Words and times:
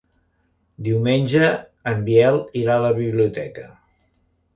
Diumenge 0.85 1.49
en 1.91 2.01
Biel 2.07 2.39
irà 2.61 2.79
a 2.81 2.83
la 2.87 2.91
biblioteca. 3.01 3.67